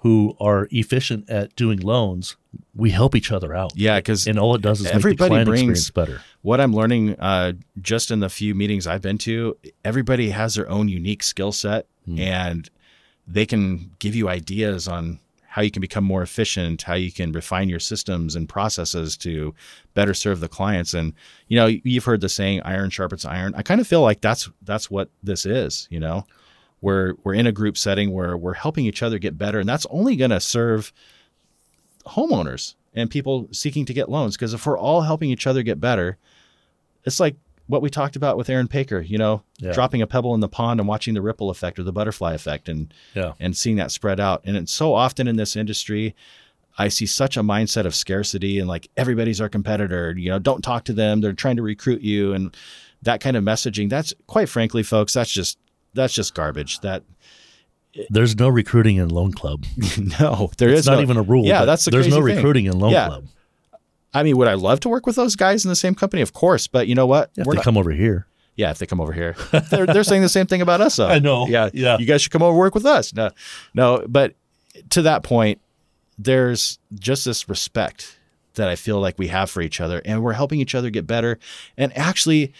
[0.00, 2.36] who are efficient at doing loans,
[2.74, 3.72] we help each other out.
[3.74, 6.22] Yeah, because And all it does is Everybody make the client brings- experience better.
[6.42, 10.68] what I'm learning uh, just in the few meetings I've been to, everybody has their
[10.68, 12.18] own unique skill set, Hmm.
[12.20, 12.70] and
[13.26, 15.18] they can give you ideas on
[15.56, 19.54] how you can become more efficient, how you can refine your systems and processes to
[19.94, 20.92] better serve the clients.
[20.92, 21.14] And
[21.48, 24.50] you know, you've heard the saying "iron sharpens iron." I kind of feel like that's
[24.60, 25.88] that's what this is.
[25.90, 26.26] You know,
[26.82, 29.86] we're we're in a group setting where we're helping each other get better, and that's
[29.88, 30.92] only going to serve
[32.04, 34.36] homeowners and people seeking to get loans.
[34.36, 36.18] Because if we're all helping each other get better,
[37.06, 37.36] it's like
[37.68, 39.72] what we talked about with Aaron Paker, you know, Yeah.
[39.72, 42.68] dropping a pebble in the pond and watching the ripple effect or the butterfly effect
[42.68, 43.32] and Yeah.
[43.40, 44.42] and seeing that spread out.
[44.44, 46.14] And it's so often in this industry,
[46.78, 50.14] I see such a mindset of scarcity and like everybody's our competitor.
[50.16, 51.20] You know, don't talk to them.
[51.22, 52.54] They're trying to recruit you and
[53.02, 53.88] that kind of messaging.
[53.90, 55.58] That's quite frankly, folks, that's just
[55.94, 56.80] that's just garbage.
[56.80, 57.02] That
[58.10, 59.64] There's no recruiting in Loan Club.
[60.20, 61.46] no, there It's is not no- even a rule.
[61.46, 62.36] Yeah, that's the there's no thing.
[62.36, 63.06] recruiting in Loan Yeah.
[63.08, 63.24] Club.
[64.18, 66.22] I mean, would I love to work with those guys in the same company?
[66.22, 67.30] Of course, but you know what?
[67.36, 68.26] If We're they not- come over here.
[68.56, 69.36] Yeah, if they come over here,
[69.70, 70.96] they're they're saying the same thing about us.
[70.96, 71.08] Though.
[71.08, 71.46] I know.
[71.46, 71.98] Yeah, Yeah.
[71.98, 73.12] You guys should come over work with us.
[73.12, 73.30] No,
[73.74, 74.02] no.
[74.08, 74.34] But
[74.90, 75.60] to that point,
[76.18, 78.18] there's just this respect
[78.54, 81.06] that I feel like we have for each other, and we're helping each other get
[81.06, 81.38] better.
[81.76, 82.54] And actually,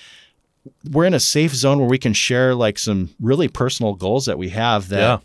[0.90, 4.36] we're in a safe zone where we can share like some really personal goals that
[4.36, 5.18] we have that Yeah.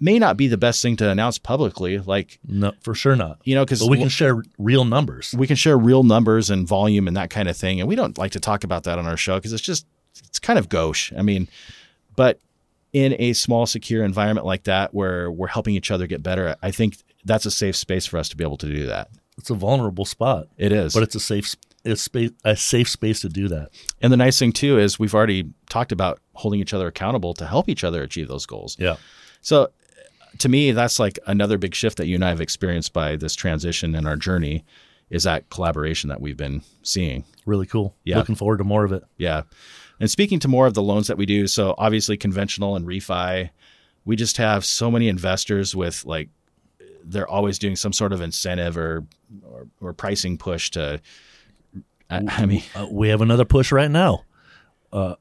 [0.00, 1.98] May not be the best thing to announce publicly.
[1.98, 3.38] Like No, for sure not.
[3.44, 5.34] you know, because we can share real numbers.
[5.36, 7.80] we can share real numbers and volume and that kind of thing.
[7.80, 9.86] And we don't like to talk about that on our show because it's just
[10.28, 11.12] it's kind of gauche.
[11.16, 11.48] I mean,
[12.16, 12.40] but
[12.92, 16.70] in a small, secure environment like that where we're helping each other get better, I
[16.70, 19.10] think that's a safe space for us to be able to do that.
[19.36, 20.94] It's a vulnerable spot, It is.
[20.94, 23.70] but it's a safe it's space a safe space to do that.
[24.02, 27.46] and the nice thing too is we've already talked about holding each other accountable to
[27.46, 28.76] help each other achieve those goals.
[28.80, 28.96] Yeah.
[29.42, 29.68] So
[30.38, 33.34] to me, that's like another big shift that you and I have experienced by this
[33.34, 34.64] transition in our journey
[35.10, 37.24] is that collaboration that we've been seeing.
[37.46, 37.94] Really cool.
[38.04, 38.18] Yeah.
[38.18, 39.04] Looking forward to more of it.
[39.16, 39.42] Yeah.
[40.00, 43.50] And speaking to more of the loans that we do, so obviously conventional and refi,
[44.04, 46.28] we just have so many investors with like
[47.04, 49.04] they're always doing some sort of incentive or
[49.50, 51.00] or, or pricing push to
[52.10, 54.24] I, I mean Uh, we have another push right now.
[54.92, 55.16] Uh,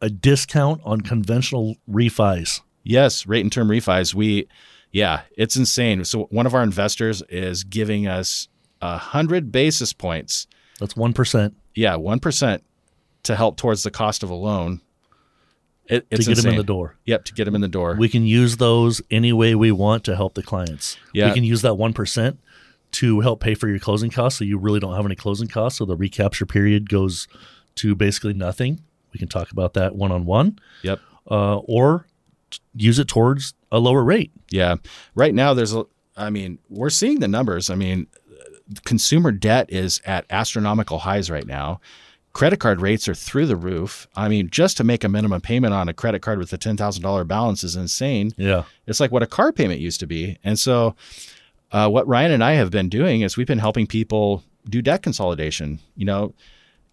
[0.00, 2.60] a discount on conventional refis.
[2.82, 4.14] Yes, rate and term refis.
[4.14, 4.48] We,
[4.90, 6.04] yeah, it's insane.
[6.04, 8.48] So one of our investors is giving us
[8.80, 10.46] a hundred basis points.
[10.80, 12.64] That's one percent Yeah, one percent
[13.24, 14.80] to help towards the cost of a loan.
[15.86, 16.96] It, to get them in the door.
[17.06, 17.96] Yep, to get them in the door.
[17.98, 20.96] We can use those any way we want to help the clients.
[21.12, 21.28] Yeah.
[21.28, 22.38] We can use that one percent
[22.92, 25.78] to help pay for your closing costs, so you really don't have any closing costs.
[25.78, 27.26] So the recapture period goes
[27.76, 28.80] to basically nothing.
[29.12, 31.00] We can talk about that one on one, yep.
[31.30, 32.06] uh, or
[32.74, 34.30] use it towards a lower rate.
[34.50, 34.76] Yeah.
[35.14, 35.84] Right now, there's a.
[36.16, 37.70] I mean, we're seeing the numbers.
[37.70, 38.06] I mean,
[38.84, 41.80] consumer debt is at astronomical highs right now.
[42.32, 44.08] Credit card rates are through the roof.
[44.16, 46.76] I mean, just to make a minimum payment on a credit card with a ten
[46.76, 48.32] thousand dollar balance is insane.
[48.38, 50.38] Yeah, It's like what a car payment used to be.
[50.42, 50.94] And so,
[51.72, 55.02] uh, what Ryan and I have been doing is we've been helping people do debt
[55.02, 55.78] consolidation.
[55.94, 56.34] You know,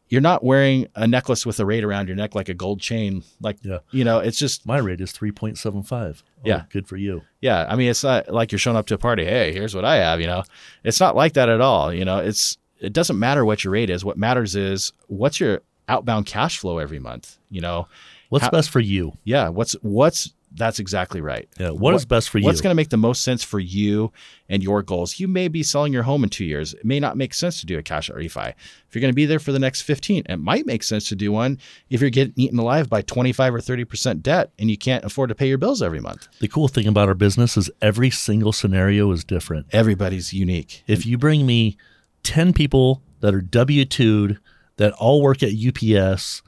[0.10, 3.24] you're not wearing a necklace with a rate around your neck like a gold chain.
[3.39, 3.80] Like, Yeah.
[3.91, 6.24] you know, it's just my rate is three point seven five.
[6.39, 6.63] Oh, yeah.
[6.72, 7.22] good for you.
[7.41, 9.26] Yeah, I mean, it's not like you're showing up to a party.
[9.26, 10.19] Hey, here's what I have.
[10.19, 10.43] You know,
[10.84, 11.93] it's not like that at all.
[11.93, 14.04] You know, it's it doesn't matter what your rate is.
[14.06, 17.38] What matters is what's your outbound cash flow every month.
[17.50, 17.88] You know,
[18.30, 19.13] What's How- best for you?
[19.24, 21.48] yeah, what's what's that's exactly right.
[21.60, 22.46] Yeah, what is best for you?
[22.46, 24.12] What's going to make the most sense for you
[24.48, 25.20] and your goals?
[25.20, 26.74] You may be selling your home in two years.
[26.74, 28.50] It may not make sense to do a cash out refi.
[28.50, 31.16] If you're going to be there for the next 15, it might make sense to
[31.16, 31.60] do one
[31.90, 35.36] if you're getting eaten alive by 25 or 30% debt and you can't afford to
[35.36, 36.28] pay your bills every month.
[36.40, 39.68] the cool thing about our business is every single scenario is different.
[39.72, 40.84] Everybody's unique.
[40.88, 41.78] If you bring me
[42.24, 44.40] 10 people that are W 2'd,
[44.78, 46.42] that all work at UPS,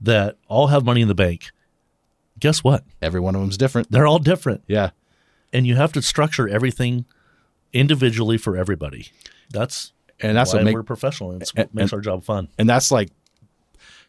[0.00, 1.50] that all have money in the bank,
[2.38, 2.84] guess what?
[3.02, 3.90] Every one of them's different.
[3.90, 4.62] They're all different.
[4.66, 4.90] Yeah.
[5.52, 7.04] And you have to structure everything
[7.72, 9.08] individually for everybody.
[9.50, 11.32] That's, And that's why what make, we're professional.
[11.40, 12.48] It's and- what makes and- our job fun.
[12.58, 13.10] and that's like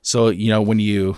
[0.01, 1.17] so you know when you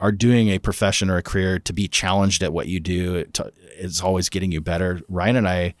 [0.00, 3.32] are doing a profession or a career to be challenged at what you do it
[3.34, 3.42] t-
[3.78, 5.74] it's always getting you better ryan and i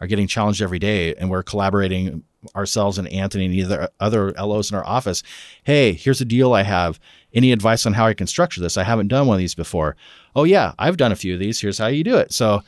[0.00, 2.24] are getting challenged every day and we're collaborating
[2.56, 5.22] ourselves and anthony and either other los in our office
[5.64, 6.98] hey here's a deal i have.
[7.32, 8.76] Any advice on how i can structure this?
[8.76, 9.94] I haven't done one of these before.
[10.34, 11.60] Oh yeah i've done a few of these.
[11.60, 12.32] Here's how you do it.
[12.32, 12.62] So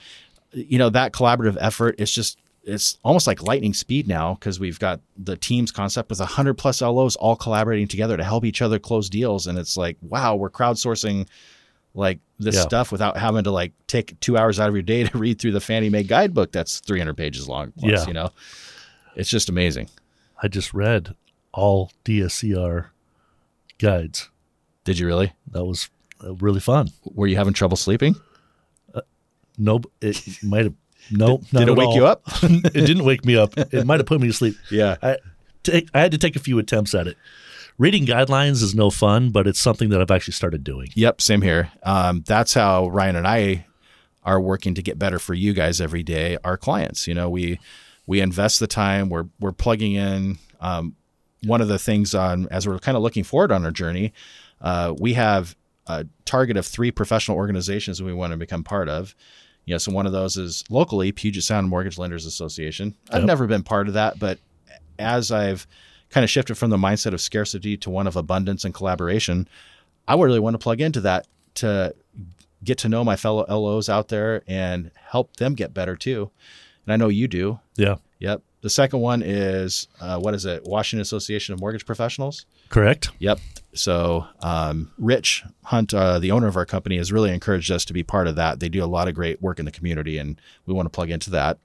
[0.53, 4.79] you know that collaborative effort is just it's almost like lightning speed now because we've
[4.79, 8.79] got the teams concept with 100 plus LOs all collaborating together to help each other
[8.79, 11.27] close deals and it's like wow we're crowdsourcing
[11.95, 12.61] like this Yeah.
[12.63, 15.53] stuff without having to like take 2 hours out of your day to read through
[15.53, 18.07] the Fannie Mae guidebook that's 300 pages long plus, Yeah.
[18.07, 18.31] you know
[19.17, 19.89] it's just amazing
[20.43, 21.15] I just read
[21.53, 22.87] all DSCR
[23.79, 24.31] guides.
[24.85, 25.91] did you really That was
[26.23, 26.91] uh, really fun.
[27.05, 28.17] were you having trouble sleeping
[29.59, 29.93] Nope.
[30.01, 30.75] It might have.
[31.11, 31.43] Nope.
[31.51, 33.55] did it wake you up it didn't wake me up.
[33.57, 34.55] It might have put me to sleep.
[34.71, 35.17] yeah I
[35.65, 37.17] take, I had to take a few attempts at it.
[37.79, 40.89] Reading guidelines is no fun, but it's something that I've actually started doing.
[40.95, 41.73] Yep, same here.
[41.83, 43.67] Um, that's how Ryan and I
[44.25, 47.09] are working to get better for you guys every day, our clients.
[47.09, 47.59] You know, we
[48.07, 49.09] we invest the time.
[49.09, 50.39] We're we're plugging in.
[50.61, 50.97] Um,
[51.45, 54.13] one of the things on as we're kind of looking forward on our journey,
[54.61, 55.57] uh, we have
[55.89, 59.15] a target of three professional organizations that we want to become part of.
[59.65, 62.95] You know, so one of those is locally Puget Sound Mortgage Lenders Association.
[63.11, 63.27] I've Yep.
[63.27, 64.39] never been part of that, but
[64.99, 65.67] as I've
[66.11, 69.49] kind of shifted from the mindset of scarcity to one of abundance and collaboration,
[70.07, 71.95] I really want to plug into that to
[72.65, 76.31] get to know my fellow LOs out there and help them get better too.
[76.87, 77.61] And I know you do.
[77.77, 77.97] Yeah.
[78.19, 78.43] Yep.
[78.61, 80.65] The second one is uh, what is it?
[80.65, 82.47] Washington Association of Mortgage Professionals.
[82.69, 83.11] Correct.
[83.19, 83.41] Yep.
[83.75, 87.93] So um, Rich Hunt, uh, the owner of our company, has really encouraged us to
[87.93, 88.61] be part of that.
[88.61, 91.11] They do a lot of great work in the community, and we want to plug
[91.11, 91.59] into that.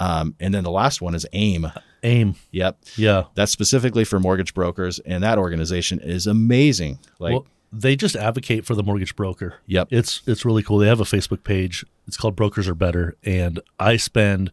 [0.00, 1.72] Um, and then the last one is AIME.
[2.02, 2.36] AIME.
[2.52, 2.78] Yep.
[2.96, 3.24] Yeah.
[3.34, 7.00] That's specifically for mortgage brokers, and that organization is amazing.
[7.18, 9.56] Like, well, they just advocate for the mortgage broker.
[9.66, 9.88] yep.
[9.90, 10.78] It's it's really cool.
[10.78, 11.84] They have a Facebook page.
[12.06, 14.50] It's called Brokers Are Better, and I spend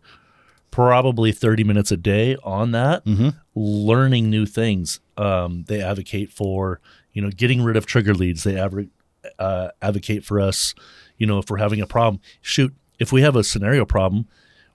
[0.72, 3.30] probably thirty minutes a day on that, Mm-hmm.
[3.56, 5.00] learning new things.
[5.18, 6.80] Um, they advocate for
[7.14, 8.44] you know getting rid of trigger leads.
[8.44, 8.60] They
[9.40, 10.76] uh, advocate for us.
[11.18, 14.28] You know, if we're having a problem, shoot, if we have a scenario problem,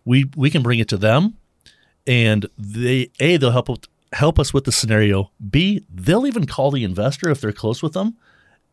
[0.04, 1.36] we we can bring it to them,
[2.06, 3.68] and they a they'll help
[4.14, 5.30] help us with the scenario.
[5.50, 8.16] B they'll even call the investor if they're close with them,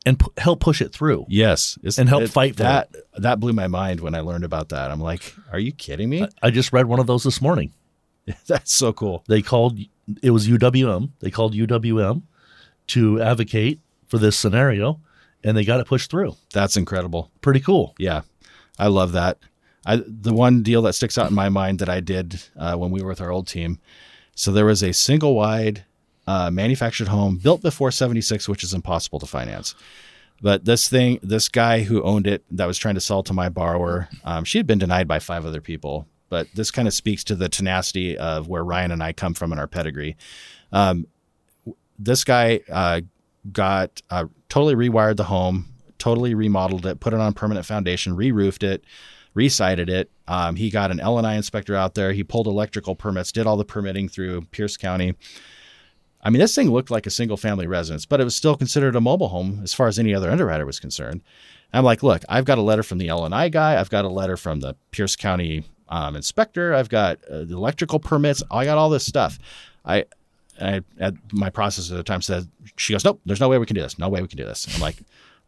[0.07, 1.25] and p- help push it through.
[1.29, 2.89] Yes, It's- And help fight for that.
[3.17, 4.89] That blew my mind when I learned about that.
[4.91, 6.27] I'm like, are you kidding me?
[6.41, 7.73] I just read one of those this morning.
[8.47, 9.23] That's so cool.
[9.27, 9.79] They called
[10.23, 11.09] it was UWM.
[11.19, 12.23] They called UWM
[12.87, 14.99] to advocate for this scenario,
[15.43, 16.35] and they got it pushed through.
[16.53, 17.29] That's incredible.
[17.41, 17.93] Pretty cool.
[17.97, 18.21] Yeah,
[18.79, 19.37] I love that.
[19.85, 22.91] I, the one deal that sticks out in my mind that I did uh, when
[22.91, 23.79] we were with our old team.
[24.35, 25.83] So there was a single wide
[26.27, 29.73] uh, manufactured home built before 76, which is impossible to finance.
[30.41, 33.49] But this thing, this guy who owned it that was trying to sell to my
[33.49, 36.07] borrower, um, she had been denied by five other people.
[36.29, 39.53] But this kind of speaks to the tenacity of where Ryan and I come from
[39.53, 40.17] in our pedigree.
[40.71, 41.07] Um,
[41.97, 43.01] this guy uh,
[43.51, 48.63] got uh, totally rewired the home, totally remodeled it, put it on permanent foundation, re-roofed
[48.63, 48.83] it,
[49.33, 50.11] re-sided it.
[50.27, 52.11] Um, he got an L and I inspector out there.
[52.11, 55.15] He pulled electrical permits, did all the permitting through Pierce County.
[56.27, 58.97] I mean, this thing looked like a single family residence, but it was still considered
[58.97, 61.21] a mobile home as far as any other underwriter was concerned.
[61.71, 63.79] I'm like, look, I've got a letter from the L and I guy.
[63.79, 66.73] I've got a letter from the Pierce County um, inspector.
[66.73, 68.43] I've got uh, the electrical permits.
[68.51, 69.39] I got all this stuff.
[69.85, 70.03] I,
[70.59, 73.65] I at my process at the time said, she goes, nope, there's no way we
[73.65, 73.97] can do this.
[73.97, 74.67] No way we can do this.
[74.75, 74.97] I'm like,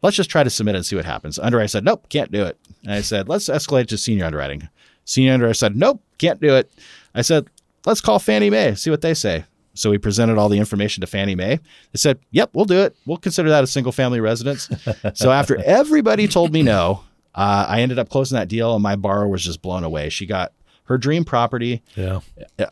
[0.01, 1.37] let's just try to submit it and see what happens.
[1.37, 2.57] Underwriter said, nope, can't do it.
[2.83, 4.69] And I said, let's escalate to senior underwriting.
[5.03, 6.71] Senior underwriter said, nope, can't do it.
[7.13, 7.47] I said,
[7.85, 9.43] let's call Fannie Mae, see what they say.
[9.73, 11.57] So we presented all the information to Fannie Mae.
[11.57, 12.95] They said, yep, we'll do it.
[13.05, 14.69] We'll consider that a single family residence.
[15.13, 17.03] so after everybody told me no,
[17.35, 20.09] uh, I ended up closing that deal and my borrower was just blown away.
[20.09, 20.51] She got
[20.85, 21.83] her dream property.
[21.95, 22.21] Yeah.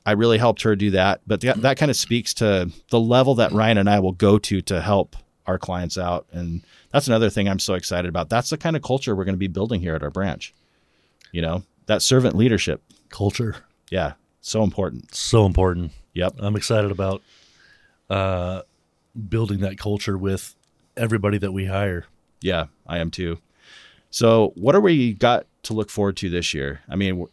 [0.06, 1.22] I really helped her do that.
[1.28, 4.40] But that, that kind of speaks to the level that Ryan and I will go
[4.40, 6.26] to to help our clients out.
[6.32, 8.30] And that's another thing I'm so excited about.
[8.30, 10.54] That's the kind of culture we're going to be building here at our branch.
[11.32, 12.82] You know, that servant leadership.
[13.10, 13.58] Culture.
[13.92, 14.14] Yeah.
[14.42, 15.14] So important.
[15.14, 15.92] So important.
[16.18, 16.38] Yep.
[16.40, 17.22] I'm excited about
[18.10, 18.64] uh,
[19.30, 20.56] building that culture with
[20.96, 22.06] everybody that we hire.
[22.42, 23.38] Yeah, I am too.
[24.10, 26.82] So, what are we got to look forward to this year?
[26.90, 27.28] I mean,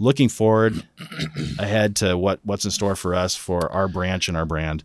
[0.00, 0.84] looking forward
[1.60, 4.82] ahead to what what's in store for us for our branch and our brand.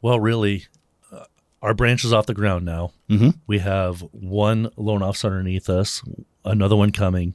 [0.00, 0.66] Well, really,
[1.10, 1.24] uh,
[1.60, 2.92] our branch is off the ground now.
[3.10, 3.30] Mm-hmm.
[3.48, 6.04] We have one loan officer underneath us,
[6.44, 7.34] another one coming.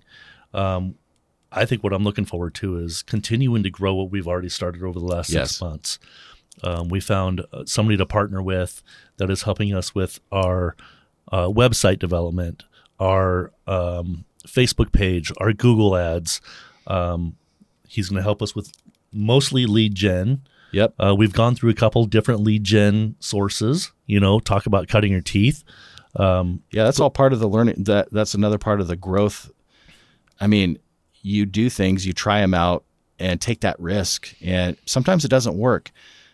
[0.54, 0.96] Um,
[1.58, 4.84] I think what I'm looking forward to is continuing to grow what we've already started
[4.84, 5.52] over the last Yes.
[5.52, 6.00] six months.
[6.64, 8.82] Um, we found uh, somebody to partner with
[9.18, 10.76] that is helping us with our
[11.32, 12.64] uh, website development,
[13.00, 16.42] our um, Facebook page, our Google ads.
[16.88, 17.36] Um,
[17.88, 18.72] he's going to help us with
[19.12, 20.42] mostly lead gen.
[20.72, 20.94] Yep.
[21.00, 23.92] Uh, we've gone through a couple different lead gen sources.
[24.06, 25.64] You know, talk about cutting your teeth.
[26.16, 27.84] Um, Yeah, that's all part of the learning.
[27.84, 29.52] That that's another part of the growth.
[30.40, 30.80] I mean,
[31.22, 32.84] you do things, you try them out,
[33.20, 35.92] and take that risk, and sometimes it doesn't work.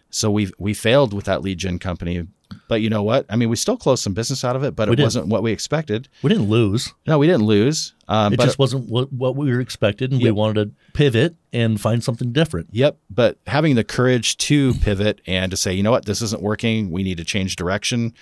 [0.10, 2.28] So we we failed with that lead gen company,
[2.68, 3.26] but you know what?
[3.30, 5.42] I mean, we still closed some business out of it, but We it wasn't what
[5.44, 6.08] we expected.
[6.22, 6.94] we didn't lose.
[7.08, 7.94] No, we didn't lose.
[8.08, 11.82] Um, It just wasn't what, what we were expected, and we wanted to pivot and
[11.82, 12.68] find something different.
[12.74, 12.98] Yep.
[13.10, 16.92] But having the courage to pivot and to say, you know what, this isn't working.
[16.92, 18.14] We need to change direction,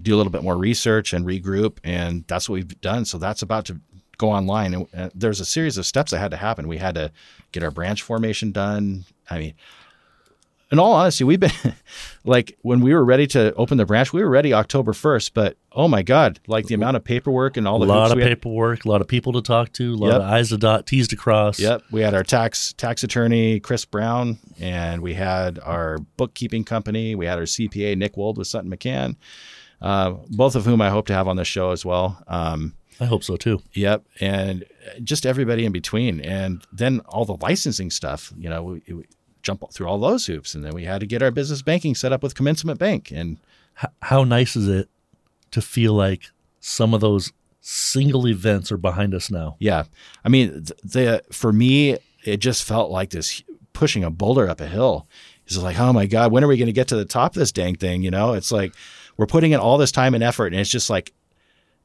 [0.00, 1.78] do a little bit more research and regroup.
[1.84, 3.04] And that's what we've done.
[3.04, 3.80] So that's about to
[4.18, 4.74] go online.
[4.74, 6.68] And uh, there's a series of steps that had to happen.
[6.68, 7.12] We had to
[7.52, 9.04] get our branch formation done.
[9.30, 9.54] I mean,
[10.72, 11.52] in all honesty, we've been
[12.24, 15.30] like when we were ready to open the branch, we were ready October 1st.
[15.34, 18.16] But oh my God, like the amount of paperwork and all A the lot of
[18.16, 20.16] we had- paperwork, a lot of people to talk to, a lot Yep.
[20.16, 21.60] of I's to dot, T's to cross.
[21.60, 27.14] Yep, we had our tax tax attorney Chris Brown, and we had our bookkeeping company.
[27.14, 29.16] We had our CPA Nick Wold with Sutton McCann,
[29.80, 32.20] uh, both of whom I hope to have on the show as well.
[32.26, 33.60] Um, I hope so too.
[33.72, 34.64] yep, and
[35.02, 38.32] just everybody in between, and then all the licensing stuff.
[38.36, 39.04] You know, we, we
[39.42, 42.12] jump through all those hoops, and then we had to get our business banking set
[42.12, 43.38] up with Commencement Bank, and
[43.82, 44.88] H- how nice is it
[45.50, 46.30] to feel like
[46.60, 49.56] some of those single events are behind us now?
[49.58, 49.84] Yeah,
[50.24, 53.42] I mean, th- the for me, it just felt like this
[53.72, 55.08] pushing a boulder up a hill.
[55.46, 57.40] It's like, oh my god, when are we going to get to the top of
[57.40, 58.02] this dang thing?
[58.02, 58.72] You know, it's like
[59.16, 61.12] we're putting in all this time and effort, and it's just like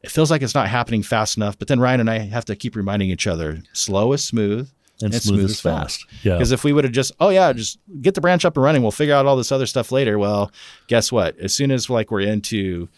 [0.02, 1.58] it feels like it's not happening fast enough.
[1.60, 4.70] But then Ryan and I have to keep reminding each other, slow is smooth.
[5.02, 6.04] And, And smooth, smooth is fast.
[6.10, 6.26] fast.
[6.26, 6.34] Yeah.
[6.34, 8.82] Because if we would have just, oh yeah, just get the branch up and running,
[8.82, 10.20] we'll figure out all this other stuff later.
[10.20, 10.52] Well,
[10.88, 11.38] guess what?
[11.40, 12.90] As soon as like we're into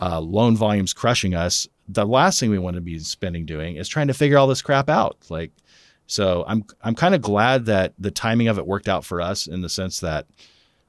[0.00, 3.88] uh, loan volumes crushing us, the last thing we want to be spending doing is
[3.88, 5.16] trying to figure all this crap out.
[5.28, 5.52] Like,
[6.06, 9.46] so I'm I'm kind of glad that the timing of it worked out for us
[9.46, 10.26] in the sense that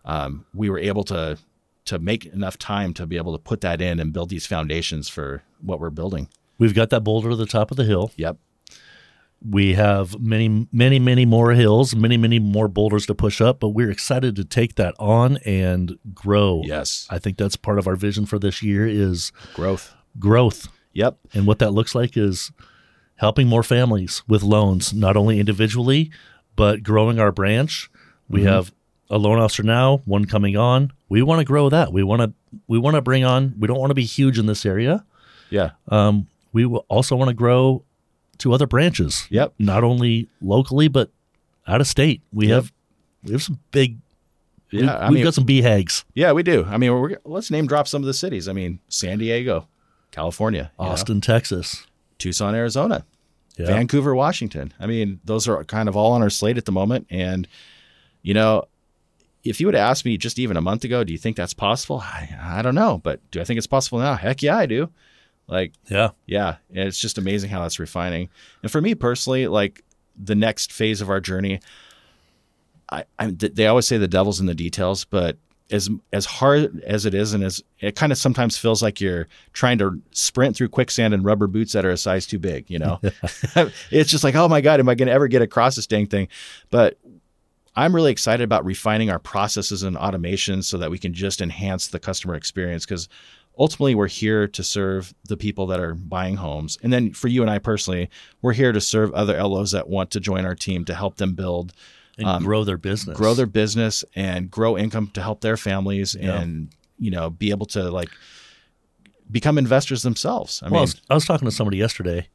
[0.04, 1.38] um, we were able to
[1.86, 5.08] to make enough time to be able to put that in and build these foundations
[5.08, 6.28] for what we're building.
[6.58, 8.12] We've got that boulder at the top of the hill.
[8.16, 8.38] Yep.
[9.48, 13.70] We have many, many, many more hills, many, many more boulders to push up, but
[13.70, 16.62] we're excited to take that on and grow.
[16.64, 17.06] Yes.
[17.12, 19.94] I think that's part of our vision for this year is Growth.
[20.18, 20.70] growth.
[20.94, 21.20] Yep.
[21.34, 22.52] And what that looks like is
[23.18, 26.12] helping more families with loans, not only individually,
[26.56, 27.92] but growing our branch.
[28.28, 28.50] We mm-hmm.
[28.50, 28.74] have
[29.10, 30.92] a loan officer now, one coming on.
[31.10, 31.94] We want to grow that.
[31.94, 32.34] We want to
[32.68, 33.54] we want to bring on.
[33.60, 35.06] We don't want to be huge in this area.
[35.50, 35.72] Yeah.
[35.90, 37.84] Um, we will also want to grow
[38.40, 39.28] to other branches.
[39.30, 39.54] Yep.
[39.60, 41.10] Not only locally, but
[41.68, 42.22] out of state.
[42.34, 42.56] We Yep.
[42.56, 42.74] have
[43.24, 43.98] we have some big.
[44.72, 44.82] Yeah.
[44.82, 46.04] we, I we've mean, got some BHAGs.
[46.16, 46.66] yeah, we do.
[46.68, 48.48] I mean, we're, let's name drop some of the cities.
[48.50, 49.68] I mean, San Diego,
[50.12, 51.86] California, you know, Austin, Texas.
[52.18, 53.06] Tucson, Arizona,
[53.58, 53.68] Yeah.
[53.68, 54.74] Vancouver, Washington.
[54.80, 57.08] I mean, those are kind of all on our slate at the moment.
[57.10, 57.48] And,
[58.22, 58.66] you know,
[59.46, 61.54] if you would have asked me just even a month ago, do you think that's
[61.54, 62.02] possible?
[62.02, 63.00] I, I don't know.
[63.04, 64.16] But do I think it's possible now?
[64.16, 64.90] Heck yeah, I do.
[65.48, 66.10] Like, yeah.
[66.26, 66.56] yeah.
[66.72, 68.30] And it's just amazing how that's refining.
[68.64, 69.84] And for me personally, like
[70.22, 71.60] the next phase of our journey,
[72.90, 75.38] I, I they always say the devil's in the details, but
[75.72, 79.28] as as hard as it is, and as it kind of sometimes feels like you're
[79.54, 82.78] trying to sprint through quicksand in rubber boots that are a size too big, you
[82.78, 83.00] know,
[83.92, 86.08] it's just like, oh my god, am I going to ever get across this dang
[86.08, 86.28] thing?
[86.70, 87.00] But
[87.76, 91.88] I'm really excited about refining our processes and automation so that we can just enhance
[91.88, 93.10] the customer experience because
[93.58, 96.78] ultimately we're here to serve the people that are buying homes.
[96.84, 98.10] And then for you and I personally,
[98.42, 101.34] we're here to serve other LOs that want to join our team to help them
[101.36, 101.74] build,
[102.18, 103.18] And Um, grow their business.
[103.18, 106.40] grow their business and grow income to help their families Yeah.
[106.42, 108.10] and, you know, be able to like
[109.30, 110.62] become investors themselves.
[110.64, 112.30] I well, I mean, was, I was talking to somebody yesterday.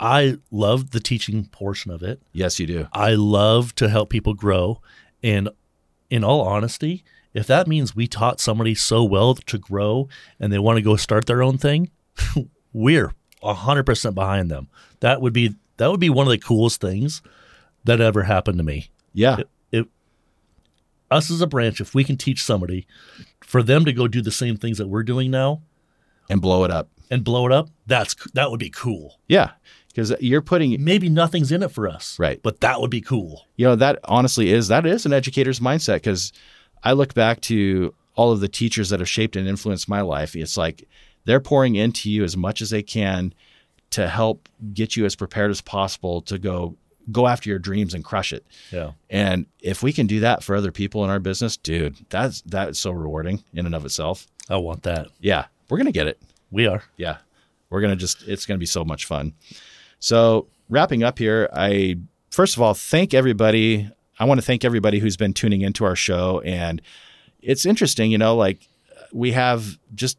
[0.00, 2.20] I love the teaching portion of it.
[2.32, 2.86] yes, you do.
[2.92, 4.80] I love to help people grow.
[5.22, 5.48] And
[6.10, 10.58] in all honesty, if that means we taught somebody so well to grow and they
[10.58, 11.90] want to go start their own thing,
[12.72, 14.68] we're 100% behind them.
[15.00, 17.22] That would be that would be one of the coolest things
[17.84, 18.90] that ever happened to me.
[19.12, 19.38] Yeah.
[19.72, 19.86] It,
[21.10, 22.86] us as a branch, if we can teach somebody
[23.40, 25.62] for them to go do the same things that we're doing now
[26.28, 26.88] And blow it up.
[27.10, 29.18] and blow it up, that's that would be cool.
[29.28, 29.50] Yeah.
[29.88, 32.40] Because you're putting Maybe nothing's in it for us, Right.
[32.42, 33.46] But that would be cool.
[33.56, 36.32] you know that honestly is that is an educator's mindset because
[36.84, 40.36] i look back to all of the teachers that have shaped and influenced my life
[40.36, 40.86] it's like
[41.24, 43.32] they're pouring into you as much as they can
[43.90, 46.76] to help get you as prepared as possible to go
[47.10, 48.92] go after your dreams and crush it Yeah.
[49.10, 52.78] and if we can do that for other people in our business dude that's that's
[52.78, 55.08] so rewarding in and of itself I want that.
[55.20, 56.20] yeah we're gonna get it
[56.52, 56.84] We are.
[56.96, 57.16] yeah
[57.70, 59.32] we're gonna just it's gonna be so much fun
[59.98, 61.96] so wrapping up here i
[62.30, 63.90] first of all thank everybody.
[64.20, 66.82] I want to thank everybody who's been tuning into our show and
[67.40, 68.66] it's interesting you know like
[69.12, 70.18] we have just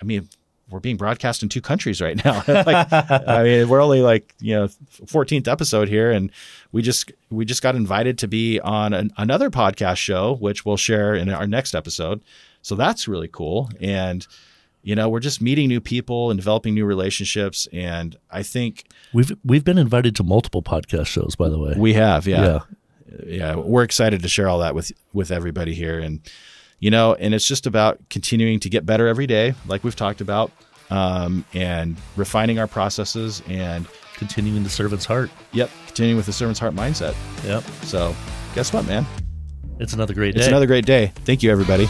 [0.00, 0.28] i mean
[0.68, 2.42] we're being broadcast in two countries right now.
[2.48, 4.68] Like i mean we're only like you know
[5.04, 6.32] 14th episode here and
[6.72, 10.76] we just we just got invited to be on an, another podcast show which we'll
[10.76, 12.22] share in our next episode.
[12.62, 14.26] So that's really cool and
[14.86, 17.66] you know we're just meeting new people and developing new relationships.
[17.72, 21.74] And i think We've we've been invited to multiple podcast shows, by the way.
[21.76, 22.60] we have yeah.
[23.26, 23.56] Yeah.
[23.56, 25.98] We're excited to share all that with with everybody here.
[25.98, 26.20] And
[26.78, 30.20] you know and it's just about continuing to get better every day like we've talked
[30.20, 30.52] about
[30.88, 35.30] um, and refining our processes and Continuing the servant's heart.
[35.52, 35.68] yep.
[35.86, 37.14] Continuing with the servant's heart mindset.
[37.44, 37.64] Yep.
[37.82, 38.14] so
[38.54, 39.04] guess what man?
[39.78, 40.38] It's another great day.
[40.40, 41.12] it's another great day.
[41.26, 41.86] Thank you everybody